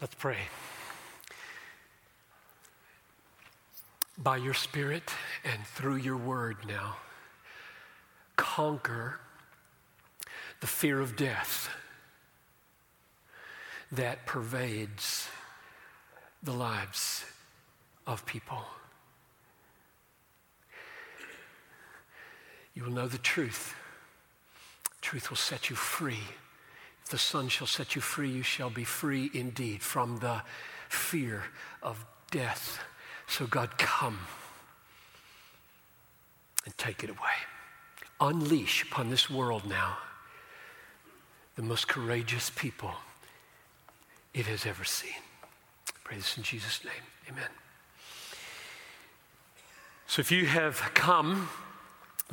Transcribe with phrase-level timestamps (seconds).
[0.00, 0.38] Let's pray.
[4.16, 5.02] By your Spirit
[5.44, 6.96] and through your word now,
[8.36, 9.20] conquer
[10.60, 11.68] the fear of death
[13.92, 15.28] that pervades
[16.42, 17.26] the lives
[18.06, 18.64] of people.
[22.72, 23.74] You will know the truth.
[25.02, 26.24] Truth will set you free
[27.10, 30.42] the Son shall set you free, you shall be free indeed from the
[30.88, 31.44] fear
[31.82, 32.80] of death.
[33.26, 34.18] So, God, come
[36.64, 37.18] and take it away.
[38.20, 39.98] Unleash upon this world now
[41.56, 42.92] the most courageous people
[44.32, 45.10] it has ever seen.
[45.88, 47.02] I pray this in Jesus' name.
[47.28, 47.50] Amen.
[50.06, 51.48] So, if you have come,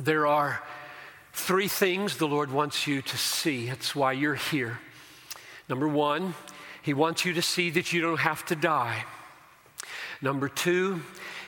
[0.00, 0.62] there are
[1.38, 3.68] Three things the Lord wants you to see.
[3.68, 4.80] That's why you're here.
[5.66, 6.34] Number one,
[6.82, 9.04] He wants you to see that you don't have to die.
[10.20, 11.00] Number two,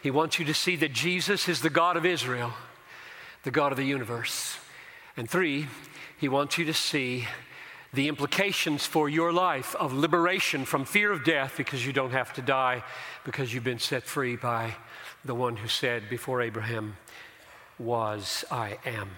[0.03, 2.53] He wants you to see that Jesus is the God of Israel,
[3.43, 4.57] the God of the universe.
[5.19, 5.67] And three,
[6.19, 7.27] He wants you to see
[7.93, 12.33] the implications for your life of liberation from fear of death because you don't have
[12.35, 12.83] to die,
[13.25, 14.75] because you've been set free by
[15.27, 16.97] the one who said before Abraham
[17.79, 19.11] was, I am.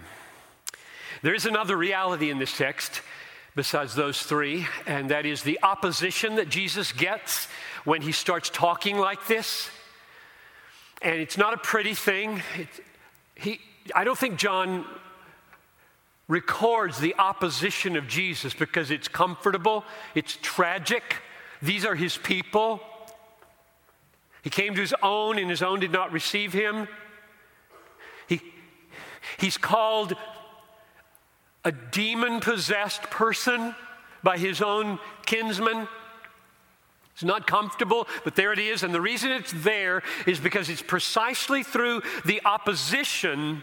[1.22, 3.00] There is another reality in this text
[3.54, 7.46] besides those three, and that is the opposition that Jesus gets
[7.84, 9.70] when he starts talking like this.
[11.00, 12.42] And it's not a pretty thing.
[12.58, 12.68] It,
[13.36, 13.60] he,
[13.94, 14.84] I don't think John
[16.26, 19.84] records the opposition of Jesus because it's comfortable,
[20.16, 21.02] it's tragic.
[21.60, 22.80] These are his people.
[24.42, 26.88] He came to his own, and his own did not receive him.
[28.28, 28.40] He,
[29.38, 30.16] he's called
[31.64, 33.74] a demon possessed person
[34.22, 35.88] by his own kinsman.
[37.14, 38.82] It's not comfortable, but there it is.
[38.82, 43.62] And the reason it's there is because it's precisely through the opposition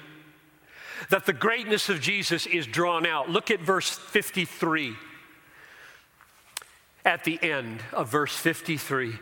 [1.09, 3.29] that the greatness of Jesus is drawn out.
[3.29, 4.95] Look at verse 53.
[7.05, 9.13] At the end of verse 53.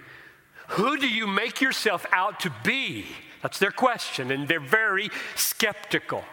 [0.69, 3.05] Who do you make yourself out to be?
[3.41, 6.23] That's their question, and they're very skeptical.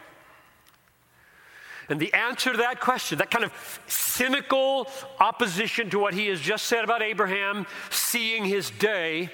[1.89, 4.89] And the answer to that question, that kind of cynical
[5.21, 9.31] opposition to what he has just said about Abraham seeing his day,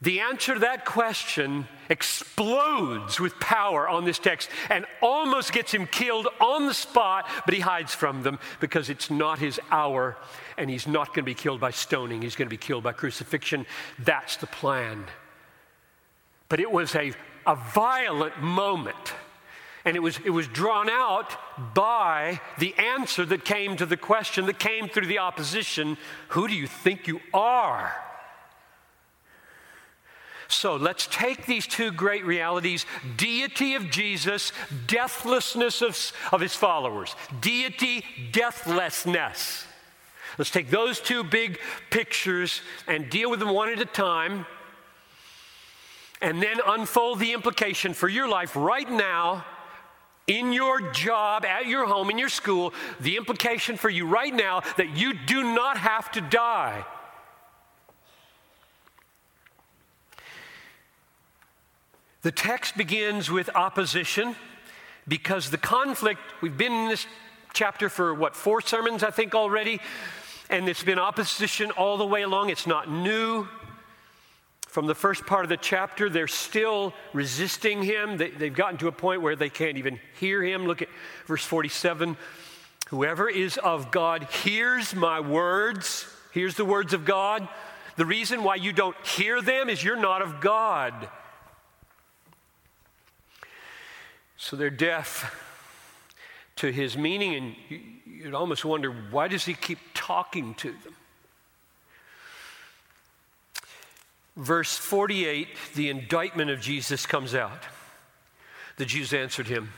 [0.00, 5.86] the answer to that question explodes with power on this text and almost gets him
[5.86, 10.16] killed on the spot, but he hides from them because it's not his hour
[10.56, 12.22] and he's not going to be killed by stoning.
[12.22, 13.66] He's going to be killed by crucifixion.
[13.98, 15.04] That's the plan.
[16.48, 17.12] But it was a,
[17.44, 19.14] a violent moment
[19.88, 21.34] and it was, it was drawn out
[21.74, 25.96] by the answer that came to the question that came through the opposition
[26.28, 27.96] Who do you think you are?
[30.46, 32.84] So let's take these two great realities
[33.16, 34.52] deity of Jesus,
[34.86, 37.16] deathlessness of, of his followers.
[37.40, 39.64] Deity, deathlessness.
[40.36, 44.44] Let's take those two big pictures and deal with them one at a time,
[46.20, 49.46] and then unfold the implication for your life right now
[50.28, 54.62] in your job, at your home, in your school, the implication for you right now
[54.76, 56.84] that you do not have to die.
[62.22, 64.36] The text begins with opposition
[65.06, 67.06] because the conflict, we've been in this
[67.54, 69.80] chapter for what, four sermons, I think, already,
[70.50, 72.50] and it's been opposition all the way along.
[72.50, 73.48] It's not new
[74.68, 78.18] from the first part of the chapter, they're still resisting him.
[78.18, 80.66] They, have gotten to a point where they can't even hear him.
[80.66, 80.88] Look at
[81.26, 82.18] verse 47.
[82.88, 87.48] Whoever is of God hears my words, hears the words of God.
[87.96, 91.08] The reason why you don't hear them is you're not of God.
[94.36, 95.34] So they're deaf
[96.56, 100.94] to his meaning, and you'd almost wonder why does he keep talking to them?
[104.38, 107.64] Verse 48, the indictment of Jesus comes out.
[108.76, 109.72] The Jews answered him,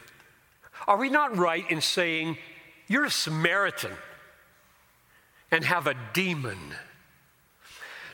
[0.87, 2.37] Are we not right in saying,
[2.87, 3.93] You're a Samaritan
[5.51, 6.59] and have a demon?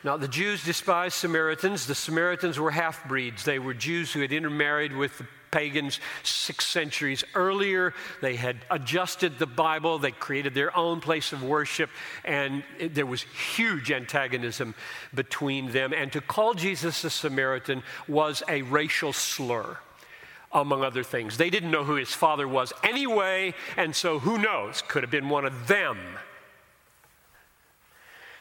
[0.04, 1.86] Now, the Jews despised Samaritans.
[1.86, 3.44] The Samaritans were half breeds.
[3.44, 7.94] They were Jews who had intermarried with the pagans six centuries earlier.
[8.20, 11.90] They had adjusted the Bible, they created their own place of worship,
[12.24, 13.22] and it, there was
[13.56, 14.74] huge antagonism
[15.14, 15.92] between them.
[15.92, 19.78] And to call Jesus a Samaritan was a racial slur
[20.52, 21.36] among other things.
[21.36, 24.82] They didn't know who his father was anyway, and so who knows?
[24.86, 25.98] Could have been one of them.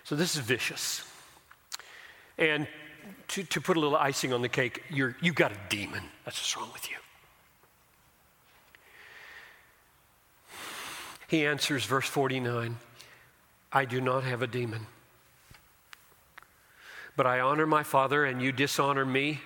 [0.04, 1.04] So this is vicious.
[2.38, 2.68] And
[3.30, 6.04] to, to put a little icing on the cake, you're, you've got a demon.
[6.24, 6.98] That's what's wrong with you.
[11.28, 12.78] He answers, verse 49
[13.72, 14.86] I do not have a demon.
[17.18, 19.42] But I honor my Father, and you dishonor me.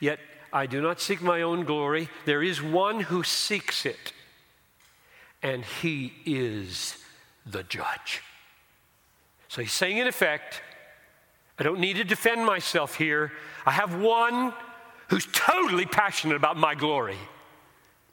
[0.00, 0.18] Yet
[0.52, 2.08] I do not seek my own glory.
[2.24, 4.12] There is one who seeks it,
[5.42, 6.96] and he is
[7.44, 8.22] the judge.
[9.48, 10.62] So he's saying, in effect,
[11.58, 13.32] I don't need to defend myself here.
[13.66, 14.52] I have one
[15.08, 17.18] who's totally passionate about my glory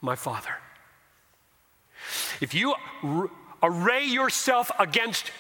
[0.02, 0.56] my Father.
[2.42, 2.76] If you
[3.62, 5.32] array yourself against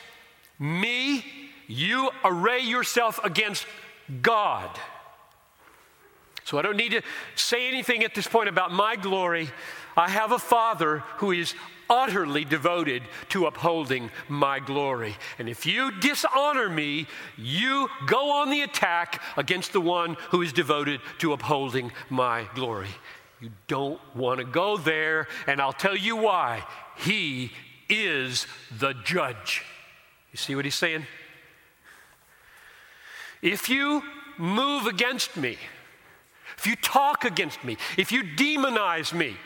[0.57, 1.23] me,
[1.67, 3.65] you array yourself against
[4.21, 4.69] God.
[6.43, 7.01] So I don't need to
[7.35, 9.49] say anything at this point about my glory.
[9.95, 11.53] I have a Father who is
[11.89, 15.15] utterly devoted to upholding my glory.
[15.37, 17.07] And if you dishonor me,
[17.37, 22.89] you go on the attack against the one who is devoted to upholding my glory.
[23.41, 26.63] You don't want to go there, and I'll tell you why.
[26.97, 27.51] He
[27.89, 28.45] is
[28.77, 29.63] the judge.
[30.31, 31.05] You see what he's saying?
[33.41, 34.03] If you
[34.37, 35.57] move against me,
[36.57, 39.37] if you talk against me, if you demonize me,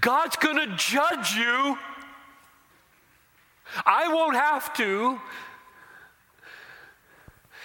[0.00, 1.78] God's going to judge you.
[3.86, 5.20] I won't have to.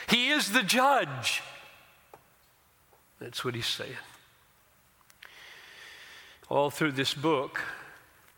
[0.07, 1.41] He is the judge.
[3.19, 3.91] That's what he's saying.
[6.49, 7.61] All through this book,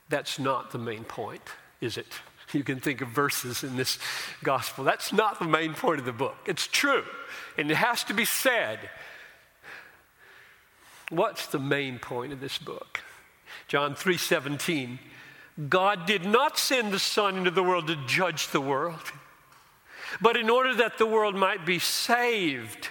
[0.08, 1.42] that's not the main point,
[1.82, 2.08] is it?
[2.54, 4.00] You can think of verses in this
[4.42, 4.86] gospel.
[4.86, 6.38] That's not the main point of the book.
[6.46, 7.04] It's true,
[7.58, 8.80] and it has to be said.
[11.10, 13.02] What's the main point of this book?
[13.68, 15.00] John 3:17.
[15.70, 19.12] God did not send the Son into the world to judge the world,
[20.22, 22.90] but in order that the world might be saved.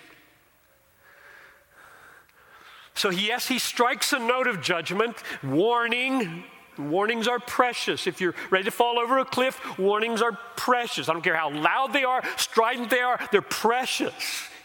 [2.94, 6.44] So, yes, he strikes a note of judgment, warning.
[6.78, 8.06] Warnings are precious.
[8.06, 11.08] If you're ready to fall over a cliff, warnings are precious.
[11.08, 14.14] I don't care how loud they are, strident they are, they're precious.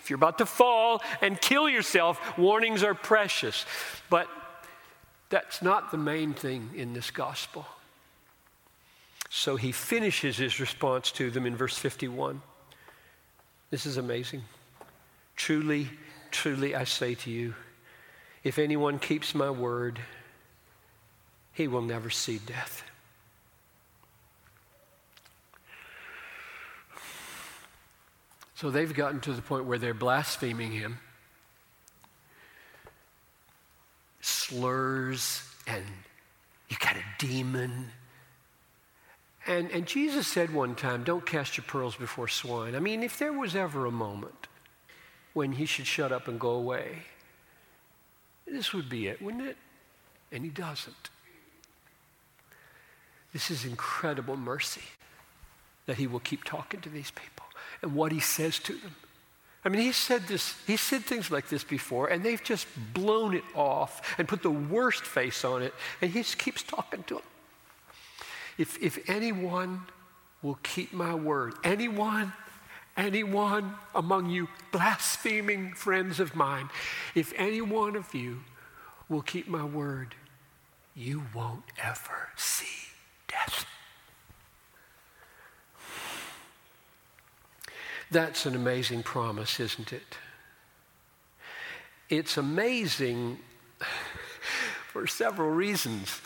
[0.02, 3.66] If you're about to fall and kill yourself, warnings are precious.
[4.10, 4.28] But
[5.32, 7.66] that's not the main thing in this gospel.
[9.30, 12.42] So he finishes his response to them in verse 51.
[13.70, 14.44] This is amazing.
[15.38, 15.88] Truly,
[16.30, 17.56] truly, I say to you,
[18.44, 20.00] if anyone keeps my word,
[21.54, 22.84] he will never see death.
[28.56, 31.00] So they've gotten to the point where they're blaspheming him.
[34.52, 35.86] Slurs, and
[36.68, 37.88] you got a demon.
[39.48, 42.76] And, and Jesus said one time, Don't cast your pearls before swine.
[42.76, 44.48] I mean, if there was ever a moment
[45.34, 47.04] when he should shut up and go away,
[48.46, 49.58] this would be it, wouldn't it?
[50.34, 51.10] And he doesn't.
[53.32, 54.82] This is incredible mercy
[55.86, 57.46] that he will keep talking to these people
[57.82, 58.96] and what he says to them.
[59.64, 63.36] I mean, he said this, he said things like this before, and they've just blown
[63.36, 67.16] it off and put the worst face on it, and he just keeps talking to
[67.16, 67.24] them.
[68.58, 69.82] If, if anyone
[70.42, 72.34] will keep my word, anyone,
[72.98, 76.70] anyone among you blaspheming friends of mine,
[77.14, 78.40] if any one of you
[79.10, 80.16] will keep my word,
[80.96, 82.90] you won't ever see
[83.28, 83.66] death.
[88.12, 90.18] That's an amazing promise, isn't it?
[92.10, 93.40] It's amazing
[94.92, 96.20] for several reasons.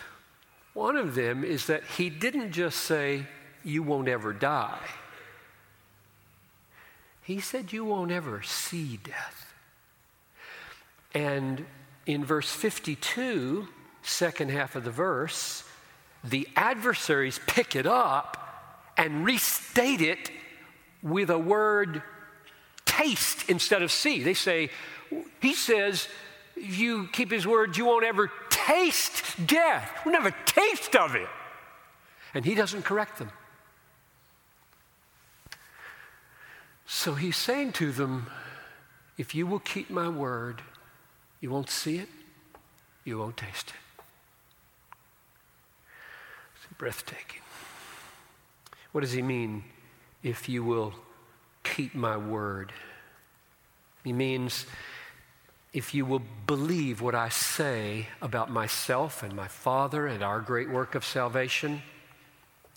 [0.74, 3.28] One of them is that he didn't just say,
[3.64, 4.80] You won't ever die.
[7.22, 9.54] He said, You won't ever see death.
[11.14, 11.66] And
[12.08, 13.68] in verse 52,
[14.02, 15.64] second half of the verse,
[16.24, 20.32] the adversaries pick it up and restate it
[21.06, 22.02] with a word
[22.86, 24.24] taste instead of see.
[24.24, 24.72] They say,
[25.42, 26.10] He says,
[26.58, 29.90] if you keep His word, you won't ever taste death.
[30.04, 31.30] We'll never taste of it.
[32.34, 33.30] And He doesn't correct them.
[36.88, 38.28] So He's saying to them,
[39.18, 40.62] if you will keep my word,
[41.40, 42.10] you won't see it,
[43.04, 44.02] you won't taste it
[46.56, 47.42] It's breathtaking.
[48.92, 49.64] What does he mean,
[50.26, 50.94] if you will
[51.64, 52.74] keep my word?
[54.04, 54.66] He means,
[55.72, 60.70] if you will believe what I say about myself and my Father and our great
[60.70, 61.82] work of salvation,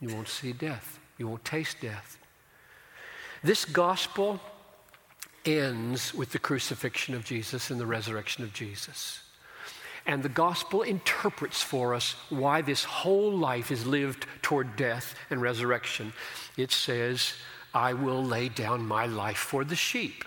[0.01, 0.99] You won't see death.
[1.19, 2.19] You won't taste death.
[3.43, 4.41] This gospel
[5.45, 9.21] ends with the crucifixion of Jesus and the resurrection of Jesus.
[10.09, 15.43] And the gospel interprets for us why this whole life is lived toward death and
[15.43, 16.15] resurrection.
[16.57, 17.35] It says,
[17.75, 20.25] I will lay down my life for the sheep.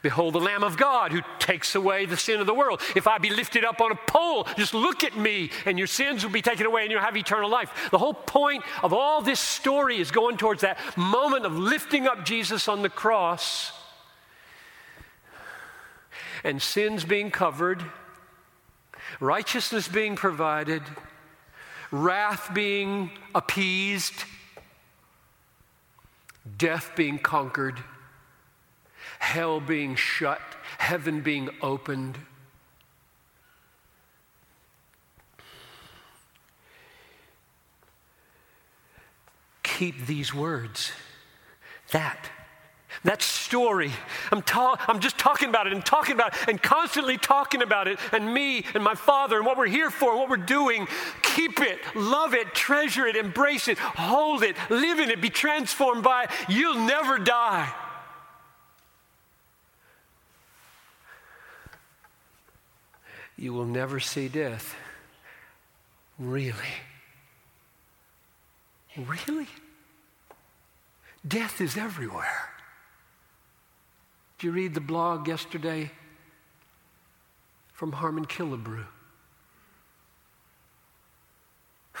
[0.00, 2.80] Behold the Lamb of God who takes away the sin of the world.
[2.94, 6.24] If I be lifted up on a pole, just look at me and your sins
[6.24, 7.88] will be taken away and you'll have eternal life.
[7.90, 12.24] The whole point of all this story is going towards that moment of lifting up
[12.24, 13.72] Jesus on the cross
[16.44, 17.84] and sins being covered,
[19.22, 20.82] righteousness being provided,
[21.90, 24.24] wrath being appeased,
[26.58, 27.78] death being conquered
[29.22, 30.40] hell being shut,
[30.78, 32.18] heaven being opened.
[39.62, 40.90] Keep these words.
[41.92, 42.28] That
[43.04, 43.90] that story.
[44.30, 47.88] I'm, ta- I'm just talking about it and talking about it and constantly talking about
[47.88, 50.86] it and me and my father and what we're here for and what we're doing.
[51.22, 56.02] Keep it, love it, treasure it, embrace it, hold it, live in it, be transformed
[56.02, 56.30] by it.
[56.48, 57.72] You'll never die.
[63.42, 64.76] you will never see death.
[66.16, 66.54] Really?
[68.96, 69.48] Really?
[71.26, 72.51] Death is everywhere.
[74.42, 75.88] Did you read the blog yesterday
[77.72, 78.86] from Harmon Killebrew?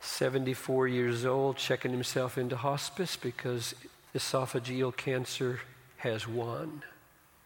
[0.00, 3.76] Seventy-four years old, checking himself into hospice because
[4.16, 5.60] esophageal cancer
[5.98, 6.82] has won,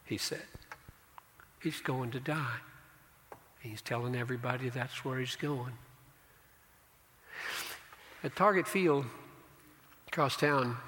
[0.06, 0.46] he said.
[1.62, 2.60] He's going to die.
[3.60, 5.74] He's telling everybody that's where he's going.
[8.24, 9.04] At Target Field,
[10.08, 10.78] across town,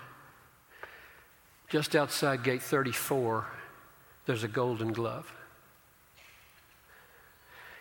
[1.68, 3.46] just outside gate 34,
[4.26, 5.32] there's a golden glove.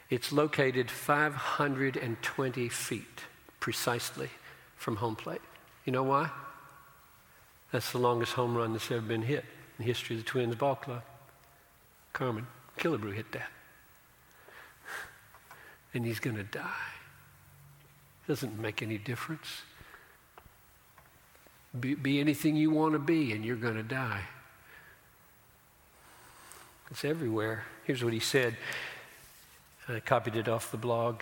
[0.10, 3.22] It's located 520 feet
[3.60, 4.30] precisely
[4.78, 5.42] from home plate.
[5.86, 6.30] You know why?
[7.72, 9.44] That's the longest home run that's ever been hit
[9.78, 11.04] in the history of the Twins ball club.
[12.16, 12.48] Harmon.
[12.80, 13.50] Killebrew hit that.
[15.94, 16.72] And he's going to die.
[18.28, 19.62] Doesn't make any difference.
[21.80, 24.22] Be, be anything you want to be, and you're going to die.
[26.90, 27.66] It's everywhere.
[27.84, 28.56] Here's what he said.
[29.90, 31.22] I copied it off the blog.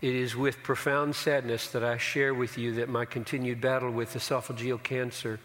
[0.00, 4.14] It is with profound sadness that I share with you that my continued battle with
[4.14, 5.38] esophageal cancer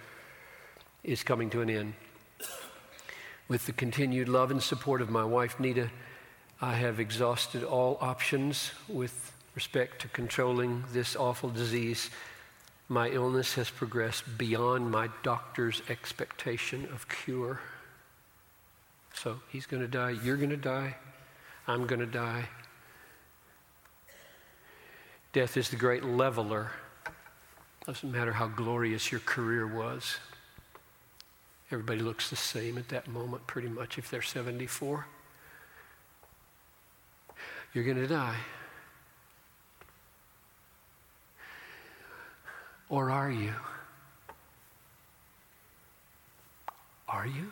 [1.04, 1.94] is coming to an end.
[3.48, 5.90] With the continued love and support of my wife, Nita,
[6.62, 12.10] I have exhausted all options with respect to controlling this awful disease.
[12.90, 17.60] My illness has progressed beyond my doctor's expectation of cure.
[19.14, 20.12] So he's going to die.
[20.24, 20.96] You're going to die.
[21.68, 22.48] I'm going to die.
[25.34, 26.72] Death is the great leveler.
[27.86, 30.18] Doesn't matter how glorious your career was.
[31.70, 35.06] Everybody looks the same at that moment, pretty much, if they're 74.
[37.74, 38.38] You're going to die.
[42.90, 43.54] Or are you?
[47.08, 47.52] Are you?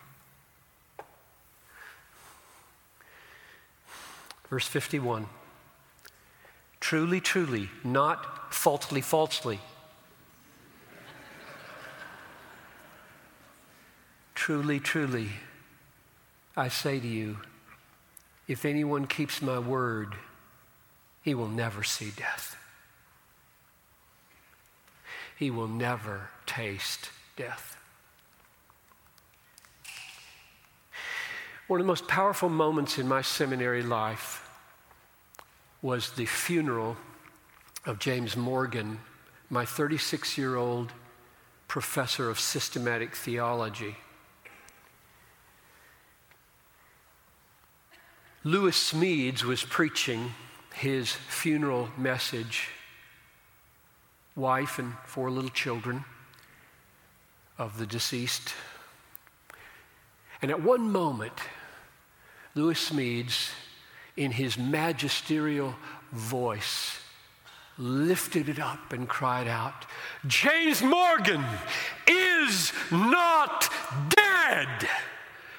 [4.49, 5.27] Verse 51
[6.79, 9.59] Truly, truly, not falsely, falsely.
[14.35, 15.29] Truly, truly,
[16.55, 17.39] I say to you,
[18.47, 20.13] if anyone keeps my word,
[21.23, 22.55] he will never see death.
[25.35, 27.77] He will never taste death.
[31.67, 34.47] One of the most powerful moments in my seminary life
[35.81, 36.95] was the funeral
[37.85, 38.99] of James Morgan,
[39.49, 40.91] my 36 year old
[41.67, 43.95] professor of systematic theology.
[48.43, 50.31] Lewis Smedes was preaching
[50.75, 52.69] his funeral message,
[54.35, 56.03] wife and four little children
[57.57, 58.53] of the deceased.
[60.41, 61.33] And at one moment,
[62.53, 63.51] Lewis Smedes,
[64.17, 65.75] in his magisterial
[66.11, 66.99] voice,
[67.77, 69.85] lifted it up and cried out,
[70.27, 71.43] James Morgan
[72.07, 73.69] is not
[74.09, 74.87] dead.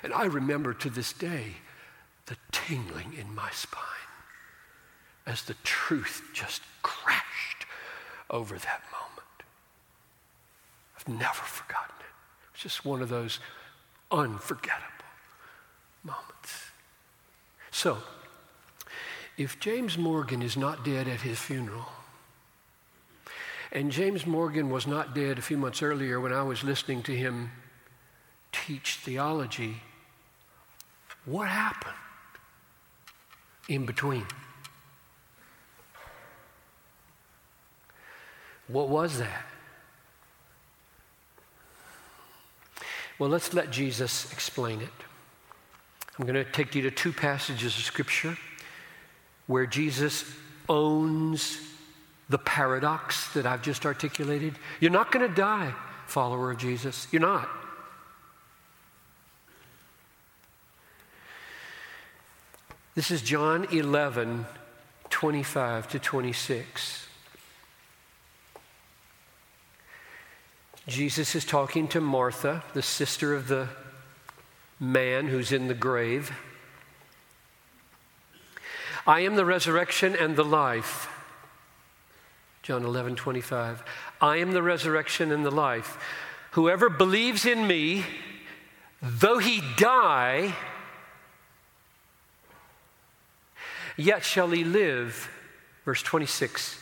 [0.03, 1.57] And I remember to this day
[2.27, 3.83] the tingling in my spine
[5.27, 7.56] as the truth just crashed
[8.31, 9.43] over that moment.
[10.97, 12.07] I've never forgotten it.
[12.55, 13.39] It's just one of those
[14.11, 14.87] unforgettable
[16.03, 16.71] moments.
[17.71, 17.99] So,
[19.37, 21.87] if James Morgan is not dead at his funeral,
[23.73, 27.17] and James Morgan was not dead a few months earlier when I was listening to
[27.17, 27.51] him
[28.53, 29.83] teach theology,
[31.27, 31.95] what happened
[33.69, 34.27] in between?
[38.69, 39.47] What was that?
[43.19, 44.89] Well, let's let Jesus explain it.
[46.19, 48.37] I'm going to take you to two passages of Scripture
[49.47, 50.25] where Jesus
[50.69, 51.59] owns
[52.29, 54.59] the paradox that I've just articulated.
[54.81, 55.75] You're not going to die,
[56.07, 57.07] follower of Jesus.
[57.13, 57.49] You're not.
[62.95, 64.47] This is John 11,
[65.11, 67.06] 25 to 26.
[70.89, 73.69] Jesus is talking to Martha, the sister of the
[74.79, 76.33] man who's in the grave.
[79.05, 81.09] I am the resurrection and the life.
[82.63, 83.83] John 11, 25.
[84.21, 85.99] I am the resurrection and the life.
[86.53, 88.05] Whoever believes in me,
[89.03, 90.55] though he die,
[93.97, 95.31] yet shall he live.
[95.85, 96.81] Verse 26.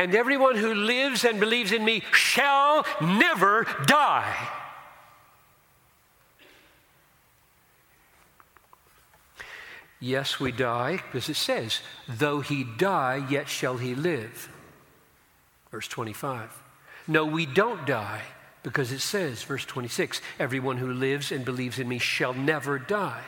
[0.00, 4.48] And everyone who lives and believes in me shall never die.
[10.00, 14.48] Yes, we die, because it says, though he die, yet shall he live.
[15.70, 16.50] Verse 25.
[17.06, 18.22] No, we don't die,
[18.62, 23.20] because it says, verse 26, everyone who lives and believes in me shall never die.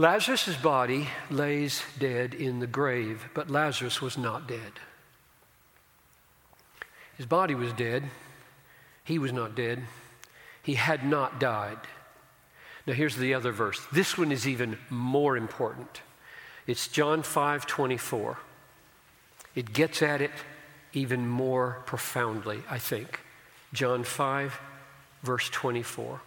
[0.00, 4.72] Lazarus' body lays dead in the grave, but Lazarus was not dead.
[7.18, 8.04] His body was dead.
[9.04, 9.82] He was not dead.
[10.62, 11.76] He had not died.
[12.86, 13.78] Now here's the other verse.
[13.92, 16.00] This one is even more important.
[16.66, 18.38] It's John 5 24.
[19.54, 20.32] It gets at it
[20.94, 23.20] even more profoundly, I think.
[23.74, 24.58] John 5,
[25.22, 26.22] verse 24.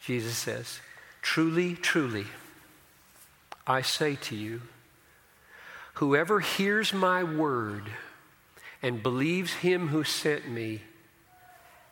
[0.00, 0.78] Jesus says,
[1.26, 2.28] Truly, truly,
[3.66, 4.62] I say to you,
[5.94, 7.90] whoever hears my word
[8.80, 10.82] and believes him who sent me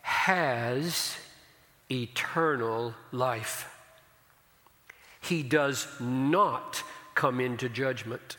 [0.02, 1.16] has
[1.90, 3.68] eternal life.
[5.20, 6.84] He does not
[7.16, 8.36] come into judgment,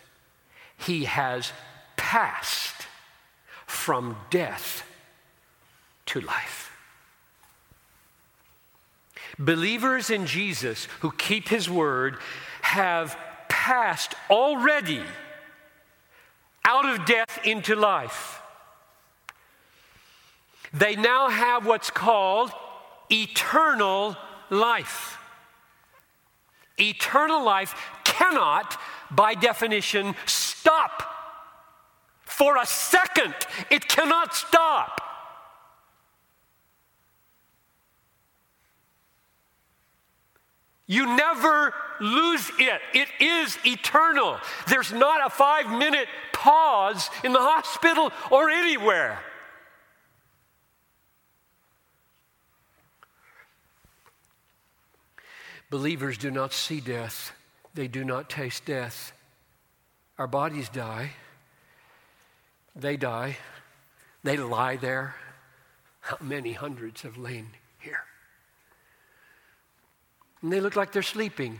[0.77, 1.51] he has
[1.97, 2.87] passed
[3.67, 4.87] from death
[6.05, 6.64] to life.
[9.37, 12.17] Believers in Jesus who keep his word
[12.61, 13.17] have
[13.49, 15.01] passed already
[16.63, 18.41] out of death into life.
[20.73, 22.51] They now have what's called
[23.09, 24.17] eternal
[24.49, 25.17] life.
[26.77, 28.77] Eternal life cannot,
[29.09, 31.03] by definition, stop
[32.23, 33.33] for a second.
[33.69, 35.01] It cannot stop.
[40.87, 42.81] You never lose it.
[42.93, 44.37] It is eternal.
[44.67, 49.19] There's not a five minute pause in the hospital or anywhere.
[55.71, 57.31] Believers do not see death,
[57.73, 59.11] they do not taste death.
[60.17, 61.11] Our bodies die,
[62.75, 63.37] they die,
[64.23, 65.15] they lie there.
[66.01, 67.47] How many hundreds have lain?
[70.45, 71.59] And they look like they're sleeping.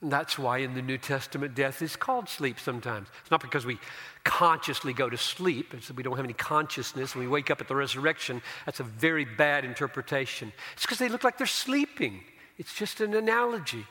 [0.00, 3.08] And that's why in the New Testament, death is called sleep sometimes.
[3.22, 3.80] It's not because we
[4.22, 7.60] consciously go to sleep, it's that we don't have any consciousness and we wake up
[7.60, 8.40] at the resurrection.
[8.66, 10.52] That's a very bad interpretation.
[10.74, 12.22] It's because they look like they're sleeping.
[12.56, 13.84] It's just an analogy.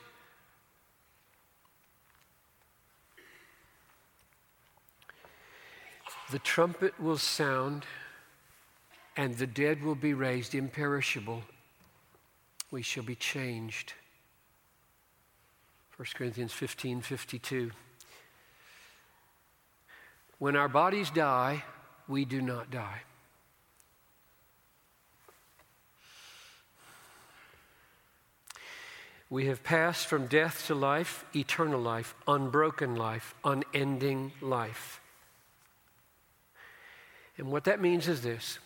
[6.31, 7.85] The trumpet will sound,
[9.17, 11.43] and the dead will be raised imperishable
[12.71, 13.93] we shall be changed.
[15.97, 17.71] 1 Corinthians 15 52.
[20.37, 21.63] When our bodies die,
[22.07, 23.01] we do not die.
[29.29, 34.99] We have passed from death to life, eternal life, unbroken life, unending life.
[37.37, 38.57] And what that means is this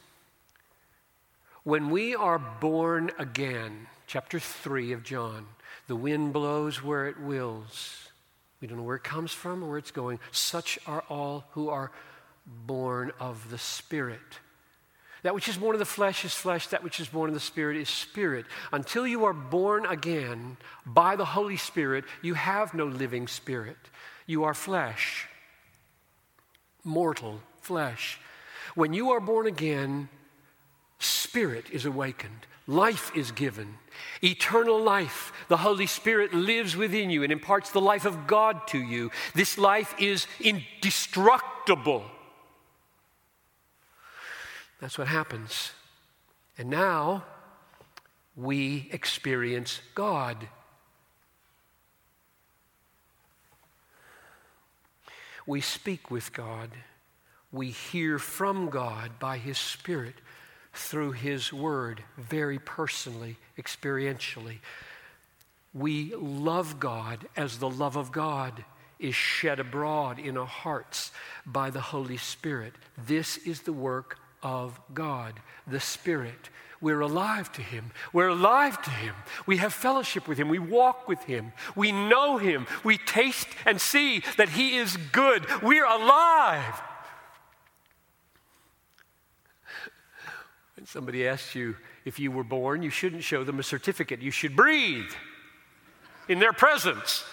[1.63, 5.45] when we are born again, chapter 3 of John,
[5.87, 8.09] the wind blows where it wills,
[8.61, 10.19] We don't know where it comes from or where it's going.
[10.31, 11.91] Such are all who are
[12.45, 14.19] born of the Spirit.
[15.23, 17.39] That which is born of the flesh is flesh, that which is born of the
[17.39, 18.45] Spirit is spirit.
[18.73, 23.77] Until you are born again by the Holy Spirit, you have no living spirit.
[24.25, 25.27] You are flesh,
[26.83, 28.19] mortal flesh.
[28.75, 30.09] When you are born again,
[30.99, 33.77] spirit is awakened, life is given,
[34.21, 35.31] eternal life.
[35.47, 39.11] The Holy Spirit lives within you and imparts the life of God to you.
[39.35, 42.03] This life is indestructible.
[44.79, 45.71] That's what happens.
[46.57, 47.23] And now
[48.35, 50.47] we experience God.
[55.45, 56.71] We speak with God.
[57.51, 60.15] We hear from God by His Spirit
[60.73, 64.59] through His Word, very personally, experientially.
[65.73, 68.65] We love God as the love of God
[68.99, 71.11] is shed abroad in our hearts
[71.45, 72.73] by the Holy Spirit.
[72.97, 75.33] This is the work of God,
[75.67, 76.49] the Spirit.
[76.79, 77.91] We're alive to Him.
[78.11, 79.15] We're alive to Him.
[79.45, 80.49] We have fellowship with Him.
[80.49, 81.53] We walk with Him.
[81.75, 82.67] We know Him.
[82.83, 85.45] We taste and see that He is good.
[85.61, 86.81] We're alive.
[90.83, 94.21] When somebody asks you if you were born, you shouldn't show them a certificate.
[94.21, 95.13] You should breathe
[96.27, 97.23] in their presence,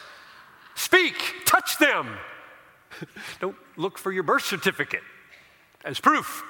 [0.77, 2.17] speak, touch them.
[3.41, 5.03] Don't look for your birth certificate
[5.85, 6.45] as proof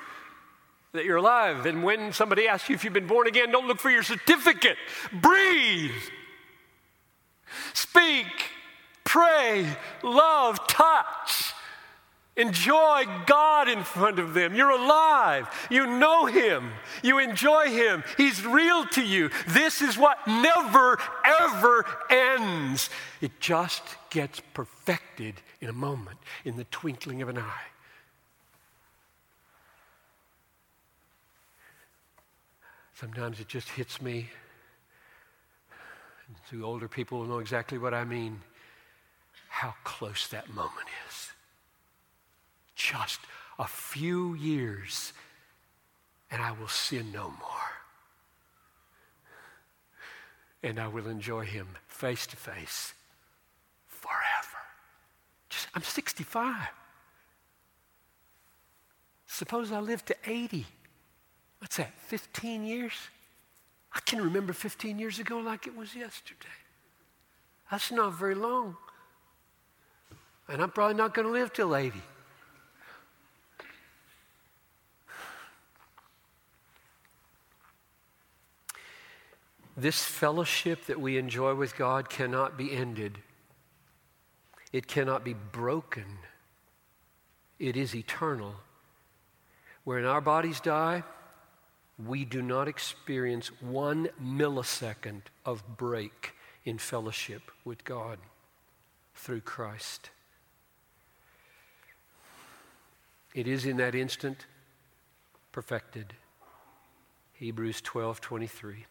[0.92, 1.64] that you're alive.
[1.64, 4.76] And when somebody asks you if you've been born again, don't look for your certificate.
[5.10, 5.90] Breathe.
[7.72, 8.26] Speak.
[9.04, 9.66] Pray.
[10.02, 10.66] Love.
[10.66, 11.39] Touch.
[12.40, 14.54] Enjoy God in front of them.
[14.54, 15.46] You're alive.
[15.70, 16.70] You know Him.
[17.02, 18.02] You enjoy Him.
[18.16, 19.30] He's real to you.
[19.48, 22.88] This is what never, ever ends.
[23.20, 27.66] It just gets perfected in a moment, in the twinkling of an eye.
[32.94, 34.28] Sometimes it just hits me.
[36.26, 38.40] And the older people will know exactly what I mean.
[39.48, 41.09] How close that moment is.
[42.80, 43.20] Just
[43.58, 45.12] a few years,
[46.30, 47.70] and I will sin no more.
[50.62, 52.94] And I will enjoy him face to face
[53.86, 54.62] forever.
[55.48, 56.56] Just, I'm 65.
[59.26, 60.66] Suppose I live to 80
[61.60, 62.92] what's that, 15 years?
[63.92, 66.48] I can remember 15 years ago like it was yesterday.
[67.70, 68.76] That's not very long.
[70.48, 72.00] And I'm probably not going to live till 80.
[79.80, 83.16] This fellowship that we enjoy with God cannot be ended.
[84.74, 86.18] It cannot be broken.
[87.58, 88.56] It is eternal.
[89.84, 91.02] Wherein our bodies die,
[91.98, 96.34] we do not experience one millisecond of break
[96.66, 98.18] in fellowship with God
[99.14, 100.10] through Christ.
[103.34, 104.44] It is in that instant
[105.52, 106.12] perfected.
[107.32, 108.84] Hebrews 12 23.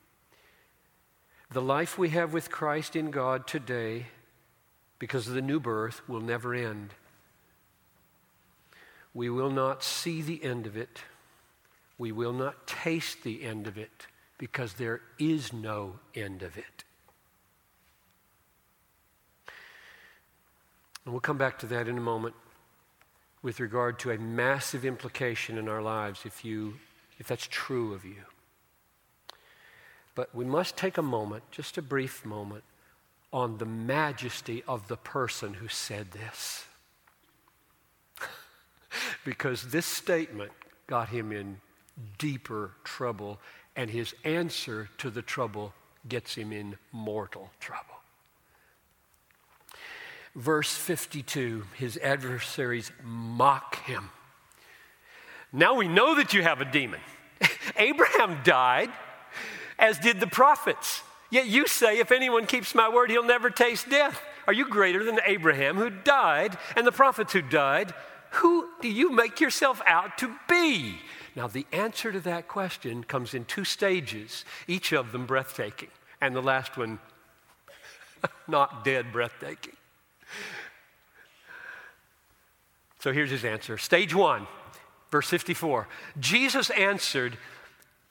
[1.51, 4.07] The life we have with Christ in God today,
[4.99, 6.93] because of the new birth, will never end.
[9.13, 10.99] We will not see the end of it
[11.99, 14.07] we will not taste the end of it
[14.39, 16.85] because there is no end of it.
[21.05, 22.35] And we'll come back to that in a moment
[23.41, 26.75] with regard to a massive implication in our lives if, you,
[27.19, 28.23] if that's true of you.
[30.19, 32.65] But we must take a moment, just a brief moment,
[33.32, 36.65] on the majesty of the person who said this.
[39.23, 40.51] because this statement
[40.88, 41.62] got him in
[42.17, 43.39] deeper trouble,
[43.77, 45.71] and his answer to the trouble
[46.10, 47.86] gets him in mortal trouble.
[50.36, 54.10] Verse 52 his adversaries mock him.
[55.53, 56.99] Now we know that you have a demon.
[57.77, 58.89] Abraham died,
[59.79, 61.01] as did the prophets.
[61.31, 64.21] Yet you say, if anyone keeps my word, he'll never taste death.
[64.47, 67.93] Are you greater than Abraham who died and the prophets who died?
[68.31, 70.97] Who do you make yourself out to be?
[71.35, 75.89] Now, the answer to that question comes in two stages, each of them breathtaking,
[76.19, 76.99] and the last one
[78.47, 79.75] not dead breathtaking.
[82.99, 83.77] So here's his answer.
[83.77, 84.47] Stage one,
[85.11, 85.87] verse 54.
[86.19, 87.37] Jesus answered,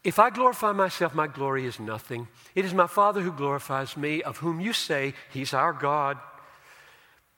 [0.05, 2.29] If I glorify myself, my glory is nothing.
[2.55, 6.19] It is my Father who glorifies me, of whom you say he's our God.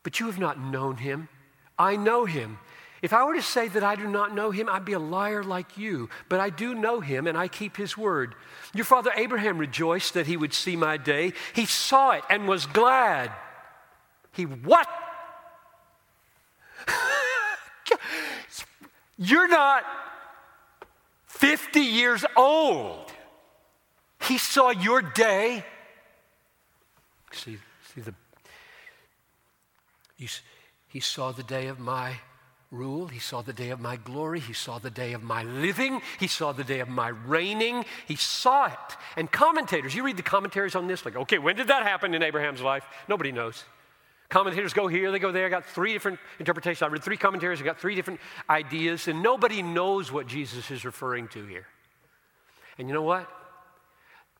[0.02, 1.28] but you have not known him.
[1.78, 2.58] I know him.
[3.02, 5.42] If I were to say that I do not know him, I'd be a liar
[5.42, 6.10] like you.
[6.28, 8.34] But I do know him, and I keep his word.
[8.74, 11.32] Your father Abraham rejoiced that he would see my day.
[11.54, 13.32] He saw it and was glad.
[14.32, 14.86] He what?
[19.18, 19.84] You're not
[21.40, 23.10] 50 years old.
[24.28, 25.64] He saw your day.
[27.32, 27.56] See,
[27.94, 28.14] see the.
[30.88, 32.16] he saw the day of my
[32.70, 33.08] rule.
[33.08, 34.38] He saw the day of my glory.
[34.38, 36.02] He saw the day of my living.
[36.18, 37.86] He saw the day of my reigning.
[38.06, 38.96] He saw it.
[39.16, 42.22] And commentators, you read the commentaries on this, like, okay, when did that happen in
[42.22, 42.84] Abraham's life?
[43.08, 43.64] Nobody knows.
[44.30, 45.44] Commentators go here, they go there.
[45.44, 46.82] I got three different interpretations.
[46.82, 50.84] I read three commentaries, I got three different ideas, and nobody knows what Jesus is
[50.84, 51.66] referring to here.
[52.78, 53.28] And you know what?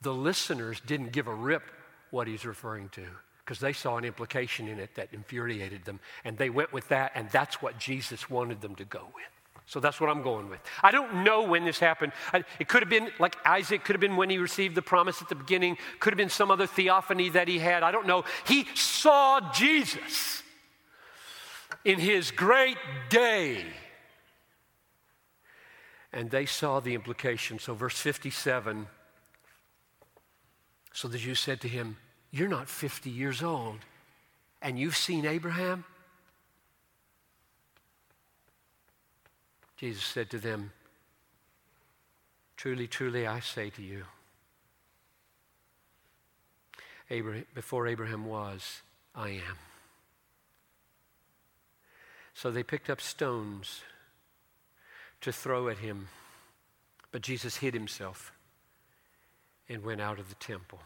[0.03, 1.65] The listeners didn't give a rip
[2.11, 3.05] what he's referring to
[3.45, 5.99] because they saw an implication in it that infuriated them.
[6.25, 9.40] And they went with that, and that's what Jesus wanted them to go with.
[9.71, 10.59] So that's what I'm going with.
[10.83, 12.11] I don't know when this happened.
[12.59, 15.29] It could have been like Isaac, could have been when he received the promise at
[15.29, 17.85] the beginning, could have been some other theophany that he had.
[17.85, 18.25] I don't know.
[18.49, 20.43] He saw Jesus
[21.85, 22.79] in his great
[23.11, 23.65] day.
[26.13, 27.61] And they saw the implication.
[27.61, 28.89] So, verse 57
[30.93, 31.97] so the Jews said to him,
[32.33, 33.79] you're not 50 years old,
[34.61, 35.85] and you've seen Abraham?
[39.81, 40.73] Jesus said to them,
[42.59, 44.05] Truly, truly, I say to you,
[47.09, 48.83] Abraham, before Abraham was,
[49.15, 49.57] I am.
[52.35, 53.81] So they picked up stones
[55.23, 56.09] to throw at him,
[57.11, 58.33] but Jesus hid himself
[59.67, 60.81] and went out of the temple.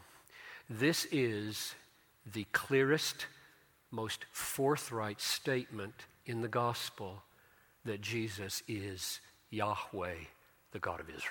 [0.69, 1.75] This is
[2.25, 3.25] the clearest,
[3.91, 7.23] most forthright statement in the gospel
[7.85, 9.21] that Jesus is
[9.51, 10.15] Yahweh,
[10.71, 11.21] the God of Israel.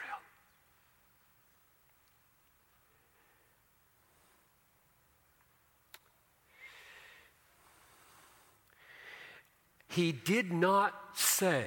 [9.88, 11.66] He did not say,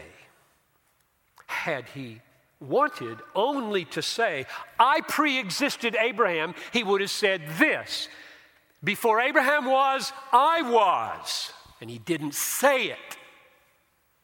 [1.45, 2.19] had he
[2.59, 4.45] wanted only to say,
[4.77, 8.09] I pre existed Abraham, he would have said this
[8.83, 11.53] Before Abraham was, I was.
[11.79, 13.16] And he didn't say it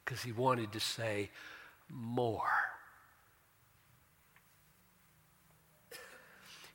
[0.04, 1.30] because he wanted to say
[1.90, 2.50] more.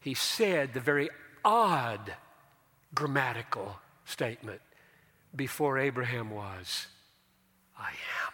[0.00, 1.10] He said the very
[1.44, 2.14] odd
[2.94, 4.60] grammatical statement
[5.36, 6.86] Before Abraham was,
[7.78, 8.32] I am.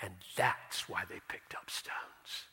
[0.00, 2.46] And that's why they picked up stones.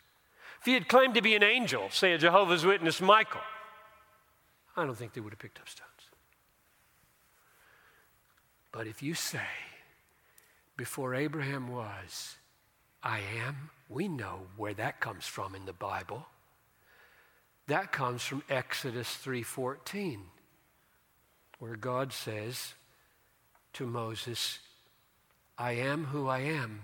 [0.59, 3.41] If he had claimed to be an angel, say a Jehovah's Witness Michael,
[4.75, 5.89] I don't think they would have picked up stones.
[8.71, 9.39] But if you say,
[10.81, 12.37] before Abraham was,
[13.03, 16.25] I am, we know where that comes from in the Bible.
[17.67, 20.31] That comes from Exodus 3:14,
[21.59, 22.73] where God says
[23.73, 24.57] to Moses,
[25.55, 26.81] I am who I am.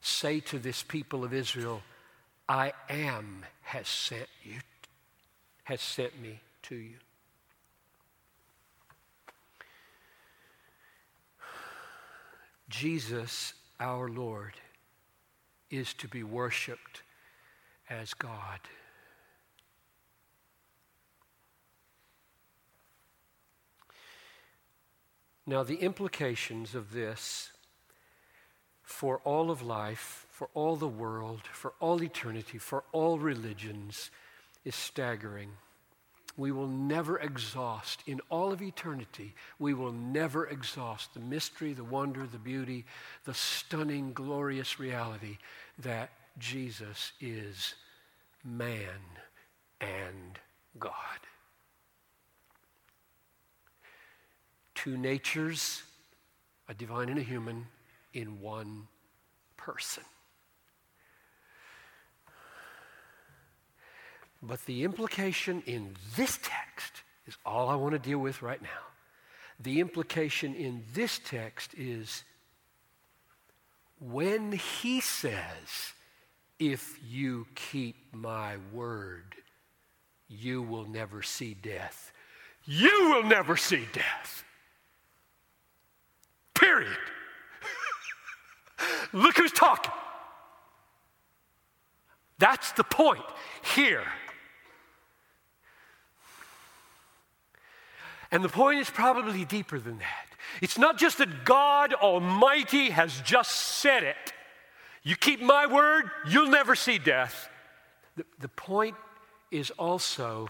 [0.00, 1.82] Say to this people of Israel,
[2.48, 4.60] I am has sent you,
[5.64, 6.38] has sent me
[6.68, 6.98] to you.
[12.72, 14.54] Jesus, our Lord,
[15.70, 17.02] is to be worshiped
[17.90, 18.60] as God.
[25.46, 27.50] Now, the implications of this
[28.82, 34.10] for all of life, for all the world, for all eternity, for all religions
[34.64, 35.50] is staggering.
[36.36, 41.84] We will never exhaust, in all of eternity, we will never exhaust the mystery, the
[41.84, 42.86] wonder, the beauty,
[43.24, 45.38] the stunning, glorious reality
[45.78, 47.74] that Jesus is
[48.44, 49.00] man
[49.80, 50.38] and
[50.78, 50.92] God.
[54.74, 55.82] Two natures,
[56.68, 57.66] a divine and a human,
[58.14, 58.88] in one
[59.56, 60.02] person.
[64.42, 68.68] But the implication in this text is all I want to deal with right now.
[69.60, 72.24] The implication in this text is
[74.00, 75.92] when he says,
[76.58, 79.36] If you keep my word,
[80.28, 82.12] you will never see death.
[82.64, 84.44] You will never see death.
[86.54, 86.96] Period.
[89.12, 89.92] Look who's talking.
[92.38, 93.24] That's the point
[93.76, 94.04] here.
[98.32, 100.26] And the point is probably deeper than that.
[100.62, 104.32] It's not just that God Almighty has just said it.
[105.02, 107.48] You keep my word, you'll never see death.
[108.16, 108.96] The, the point
[109.50, 110.48] is also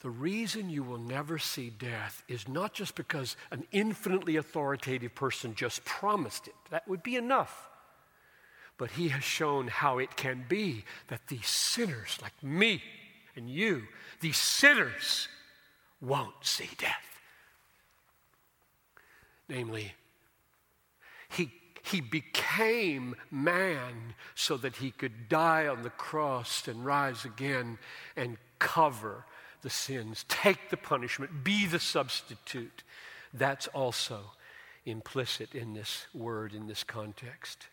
[0.00, 5.54] the reason you will never see death is not just because an infinitely authoritative person
[5.54, 7.68] just promised it, that would be enough.
[8.78, 12.82] But he has shown how it can be that these sinners, like me
[13.36, 13.82] and you,
[14.20, 15.28] these sinners,
[16.00, 17.20] won't see death.
[19.48, 19.92] Namely,
[21.28, 27.78] he, he became man so that he could die on the cross and rise again
[28.16, 29.24] and cover
[29.62, 32.82] the sins, take the punishment, be the substitute.
[33.34, 34.32] That's also
[34.86, 37.66] implicit in this word, in this context.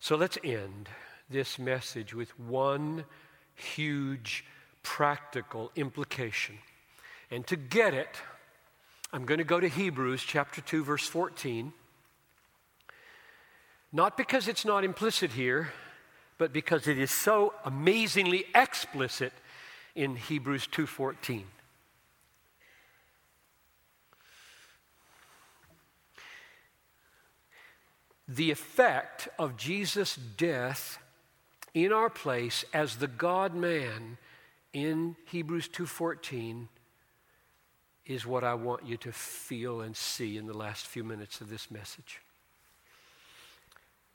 [0.00, 0.88] So let's end
[1.30, 3.04] this message with one
[3.54, 4.44] huge
[4.88, 6.56] practical implication.
[7.30, 8.16] And to get it,
[9.12, 11.74] I'm going to go to Hebrews chapter 2, verse 14.
[13.92, 15.72] Not because it's not implicit here,
[16.38, 19.34] but because it is so amazingly explicit
[19.94, 21.44] in Hebrews 2:14.
[28.28, 30.98] the effect of Jesus' death
[31.72, 34.18] in our place as the God man
[34.84, 36.68] in Hebrews 2:14
[38.06, 41.50] is what I want you to feel and see in the last few minutes of
[41.50, 42.20] this message.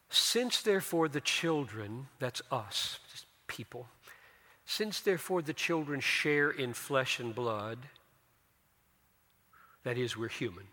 [0.10, 3.88] Since therefore the children, that's us, just people,
[4.65, 7.80] since therefore the children share in flesh and blood,
[9.84, 10.67] that is, we're human,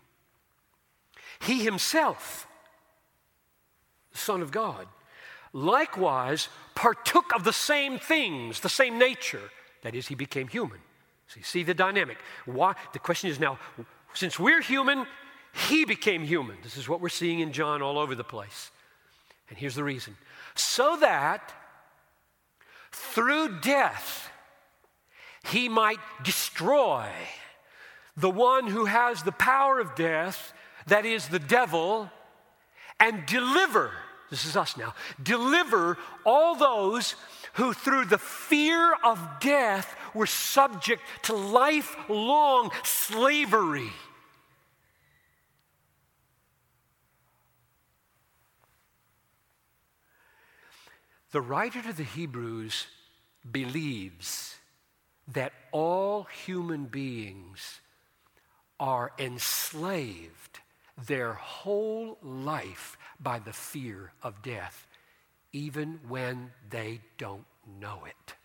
[1.39, 2.47] he himself
[4.11, 4.87] the Son of God,
[5.53, 9.51] likewise partook of the same things, the same nature.
[9.81, 10.79] That is, he became human.
[11.27, 12.17] So you see the dynamic.
[12.45, 12.75] Why?
[12.93, 13.57] The question is now,
[14.13, 15.05] since we're human,
[15.69, 16.57] he became human.
[16.63, 18.71] This is what we're seeing in John all over the place.
[19.49, 20.15] And here's the reason
[20.55, 21.53] so that
[22.91, 24.29] through death
[25.49, 27.07] he might destroy
[28.17, 30.53] the one who has the power of death,
[30.87, 32.09] that is the devil,
[32.99, 33.91] and deliver,
[34.29, 37.15] this is us now, deliver all those
[37.53, 43.91] who through the fear of death were subject to lifelong slavery.
[51.31, 52.87] The writer to the Hebrews
[53.49, 54.55] believes
[55.29, 57.79] that all human beings
[58.79, 60.59] are enslaved
[61.07, 64.87] their whole life by the fear of death,
[65.53, 67.45] even when they don't
[67.79, 68.35] know it.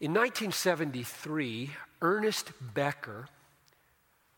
[0.00, 1.70] In 1973,
[2.02, 3.28] Ernest Becker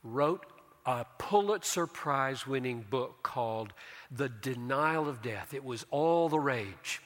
[0.05, 0.46] wrote
[0.85, 3.72] a Pulitzer Prize winning book called
[4.11, 5.53] The Denial of Death.
[5.53, 7.03] It was all the rage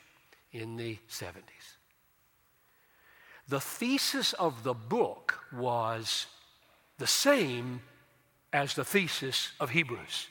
[0.53, 1.77] in the 70s.
[3.49, 6.27] The thesis of the book was
[6.99, 7.81] the same
[8.53, 10.29] as the thesis of Hebrews.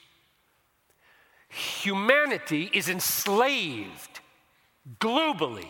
[1.50, 4.20] Humanity is enslaved
[5.00, 5.70] globally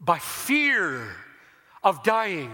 [0.00, 1.14] by fear
[1.82, 2.50] of dying.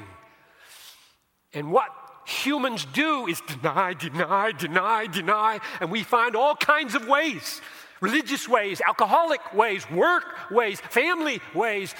[1.55, 1.91] And what
[2.27, 7.61] humans do is deny, deny, deny, deny, and we find all kinds of ways
[8.01, 11.95] religious ways, alcoholic ways, work ways, family ways,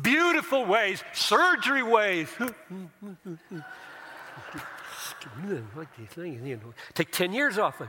[0.00, 2.28] beautiful ways, surgery ways.
[6.94, 7.82] Take 10 years off.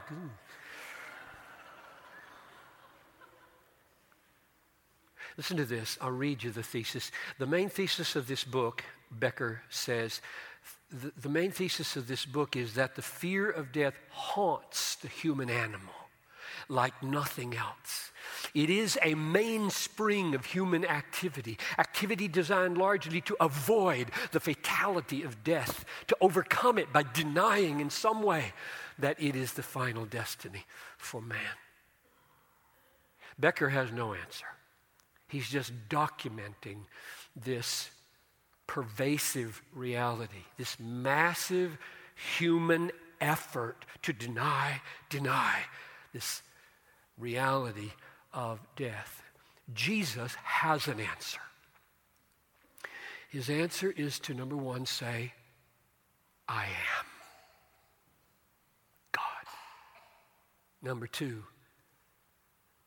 [5.39, 5.97] Listen to this.
[6.02, 7.13] I'll read you the thesis.
[7.38, 10.19] The main thesis of this book, Becker says,
[10.91, 15.08] the, the main thesis of this book is that the fear of death haunts the
[15.08, 15.93] human animal
[16.67, 18.12] like nothing else.
[18.54, 25.42] It is a mainspring of human activity, activity designed largely to avoid the fatality of
[25.46, 28.52] death, to overcome it by denying in some way
[29.00, 30.65] that it is the final destiny
[30.98, 31.56] for man.
[33.40, 34.48] Becker has no answer.
[35.30, 36.80] He's just documenting
[37.36, 37.92] this
[38.67, 41.77] pervasive reality, this massive
[42.38, 45.62] human effort to deny, deny
[46.13, 46.42] this
[47.17, 47.92] reality
[48.34, 49.21] of death.
[49.73, 51.40] Jesus has an answer.
[53.30, 55.34] His answer is to number one, say,
[56.48, 57.06] I am
[59.12, 59.23] God.
[60.82, 61.44] Number two,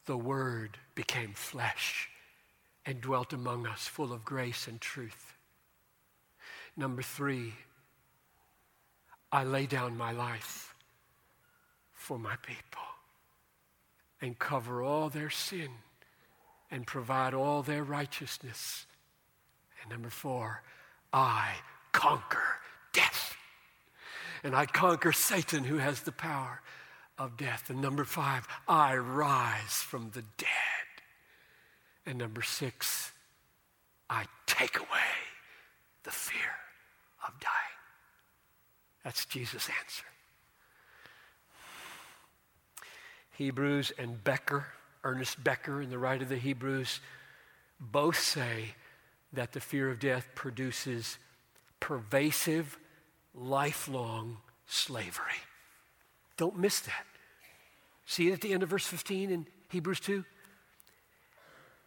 [0.07, 2.09] the Word became flesh
[2.85, 5.35] and dwelt among us, full of grace and truth.
[6.77, 7.53] Number three,
[9.31, 10.75] I lay down my life
[11.93, 12.83] for my people
[14.21, 15.69] and cover all their sin
[16.71, 18.87] and provide all their righteousness.
[19.83, 20.63] And number four,
[21.13, 21.53] I
[21.93, 22.59] conquer
[22.93, 23.37] death.
[24.43, 26.61] And I conquer Satan, who has the power
[27.19, 27.71] of death.
[27.71, 30.49] And number five, I rise from the dead.
[32.07, 33.13] And number six,
[34.11, 34.87] I take away
[36.03, 36.41] the fear
[37.27, 37.53] of dying.
[39.05, 40.05] That's Jesus' answer.
[43.33, 44.67] Hebrews and Becker,
[45.05, 47.01] Ernest Becker, in the writer of the Hebrews,
[47.81, 48.75] both say
[49.33, 51.19] that the fear of death produces
[51.81, 52.79] pervasive,
[53.35, 55.41] lifelong slavery.
[56.37, 57.05] Don't miss that.
[58.07, 60.25] See it at the end of verse 15 in Hebrews 2?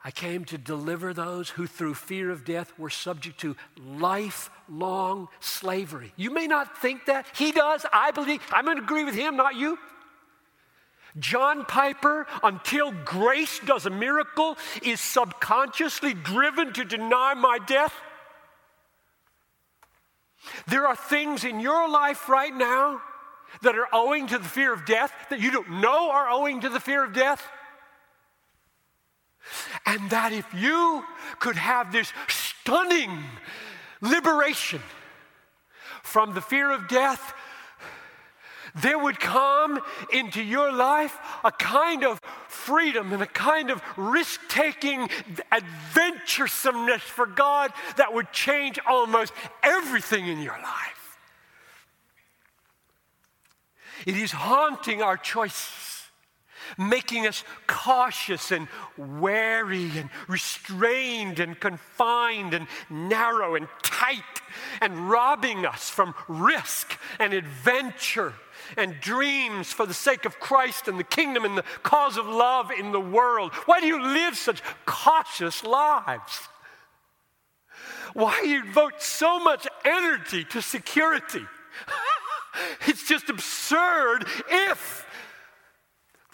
[0.06, 3.56] I came to deliver those who, through fear of death, were subject to
[3.98, 6.14] lifelong slavery.
[6.16, 7.26] You may not think that.
[7.36, 7.88] He does.
[7.92, 8.40] I believe.
[8.54, 9.80] I'm going to agree with him, not you.
[11.18, 17.94] John Piper, until grace does a miracle, is subconsciously driven to deny my death.
[20.68, 23.02] There are things in your life right now
[23.64, 26.70] that are owing to the fear of death that you don't know are owing to
[26.70, 27.42] the fear of death.
[29.86, 31.04] And that if you
[31.40, 33.24] could have this stunning
[34.02, 34.82] liberation
[36.04, 37.34] from the fear of death,
[38.76, 39.80] there would come
[40.12, 45.08] into your life a kind of freedom and a kind of risk taking
[45.52, 49.32] adventuresomeness for God that would change almost
[49.64, 51.18] everything in your life.
[54.06, 55.85] It is haunting our choices
[56.78, 64.24] making us cautious and wary and restrained and confined and narrow and tight
[64.82, 68.34] and robbing us from risk and adventure
[68.78, 72.72] and dreams for the sake of Christ and the kingdom and the cause of love
[72.72, 73.54] in the world.
[73.66, 76.48] Why do you live such cautious lives?
[78.14, 81.46] Why do you devote so much energy to security?
[82.88, 85.05] it's just absurd if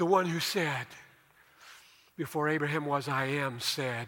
[0.01, 0.87] the one who said,
[2.17, 4.07] Before Abraham was, I am, said,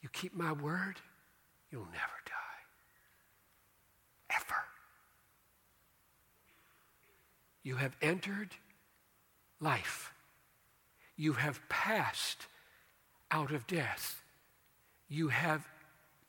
[0.00, 1.00] You keep my word,
[1.68, 2.60] you'll never die.
[4.36, 4.62] Ever.
[7.64, 8.50] You have entered
[9.60, 10.12] life.
[11.16, 12.46] You have passed
[13.32, 14.22] out of death.
[15.08, 15.66] You have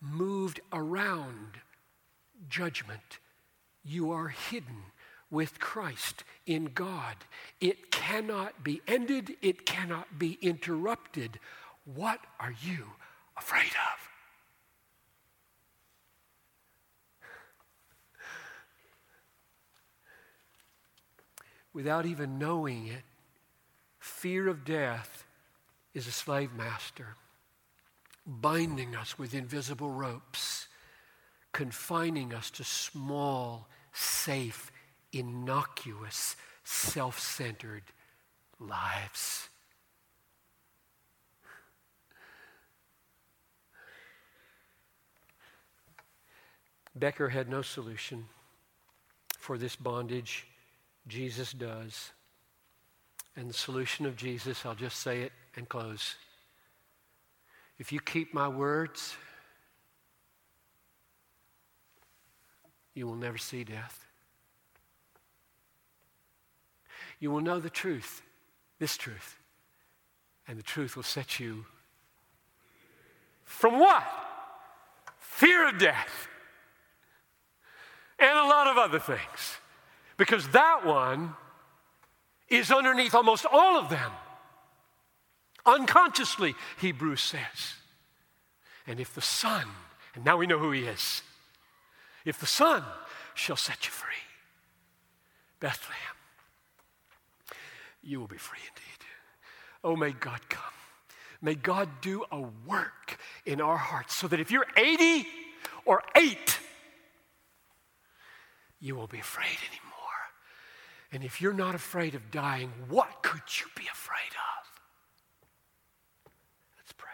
[0.01, 1.59] moved around
[2.49, 3.19] judgment.
[3.83, 4.85] You are hidden
[5.35, 7.17] with Christ in God.
[7.59, 11.41] It cannot be ended, it cannot be interrupted.
[11.83, 12.85] What are you
[13.37, 13.99] afraid of?
[21.73, 23.03] Without even knowing it,
[23.99, 25.25] fear of death
[25.93, 27.17] is a slave master,
[28.25, 30.69] binding us with invisible ropes,
[31.51, 34.71] confining us to small, safe,
[35.15, 37.83] innocuous, self centered
[38.59, 39.49] lives.
[46.95, 48.25] Becker had no solution
[49.39, 50.47] for this bondage.
[51.07, 52.11] Jesus does.
[53.35, 56.15] And the solution of Jesus, I'll just say it and close.
[57.77, 59.15] If you keep my words,
[62.93, 64.04] you will never see death.
[67.19, 68.21] You will know the truth,
[68.79, 69.37] this truth,
[70.47, 71.65] and the truth will set you
[73.43, 74.03] from what?
[75.19, 76.27] Fear of death
[78.19, 79.59] and a lot of other things.
[80.17, 81.33] Because that one
[82.49, 84.11] is underneath almost all of them.
[85.65, 87.75] Unconsciously, Hebrews says.
[88.87, 89.65] And if the Son,
[90.13, 91.21] and now we know who He is,
[92.23, 92.83] if the Son
[93.33, 94.13] shall set you free,
[95.59, 96.14] Bethlehem
[98.05, 99.05] you will be free indeed.
[99.83, 100.61] Oh, may God come.
[101.41, 105.27] May God do a work in our hearts so that if you're 80
[105.85, 106.59] or 8,
[108.79, 109.91] you won't be afraid anymore.
[111.11, 116.31] And if you're not afraid of dying, what could you be afraid of?
[116.77, 117.11] Let's pray.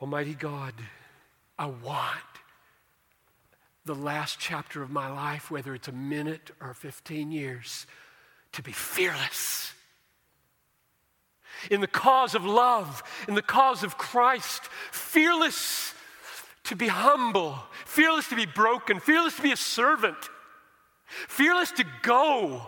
[0.00, 0.74] Almighty God,
[1.58, 2.18] I want
[3.84, 7.86] the last chapter of my life, whether it's a minute or 15 years,
[8.52, 9.72] to be fearless.
[11.70, 15.94] In the cause of love, in the cause of Christ, fearless
[16.64, 20.16] to be humble, fearless to be broken, fearless to be a servant,
[21.06, 22.62] fearless to go,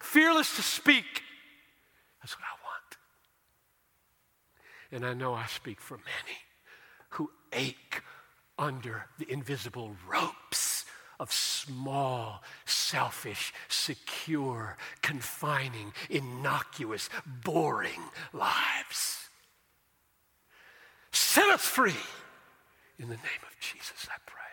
[0.00, 1.22] fearless to speak.
[2.22, 2.96] That's what I want.
[4.92, 6.38] And I know I speak for many
[7.10, 8.02] who ache
[8.58, 10.79] under the invisible ropes
[11.20, 17.10] of small, selfish, secure, confining, innocuous,
[17.44, 18.02] boring
[18.32, 19.28] lives.
[21.12, 21.94] Set us free.
[22.98, 24.49] In the name of Jesus, I pray.